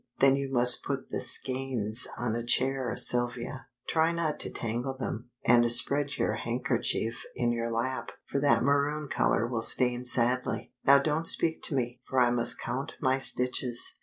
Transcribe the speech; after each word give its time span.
"Then 0.17 0.35
you 0.35 0.51
must 0.51 0.83
put 0.83 1.09
the 1.11 1.21
skeins 1.21 2.07
on 2.17 2.35
a 2.35 2.43
chair, 2.43 2.91
Sylvia. 2.97 3.67
Try 3.87 4.11
not 4.11 4.39
to 4.39 4.49
tangle 4.49 4.97
them, 4.97 5.29
and 5.45 5.71
spread 5.71 6.17
your 6.17 6.37
handkerchief 6.37 7.23
in 7.35 7.51
your 7.51 7.69
lap, 7.69 8.11
for 8.25 8.39
that 8.39 8.63
maroon 8.63 9.09
color 9.09 9.45
will 9.45 9.61
stain 9.61 10.03
sadly. 10.05 10.73
Now 10.83 10.97
don't 10.97 11.27
speak 11.27 11.61
to 11.65 11.75
me, 11.75 12.01
for 12.05 12.19
I 12.19 12.31
must 12.31 12.59
count 12.59 12.95
my 12.99 13.19
stitches." 13.19 13.99